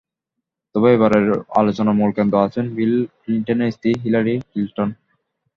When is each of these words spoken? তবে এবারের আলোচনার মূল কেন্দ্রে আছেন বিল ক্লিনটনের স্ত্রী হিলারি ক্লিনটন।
তবে 0.75 0.87
এবারের 0.93 1.25
আলোচনার 1.59 1.97
মূল 1.99 2.11
কেন্দ্রে 2.17 2.43
আছেন 2.45 2.65
বিল 2.77 2.93
ক্লিনটনের 3.21 3.73
স্ত্রী 3.75 3.91
হিলারি 4.03 4.35
ক্লিনটন। 4.49 4.89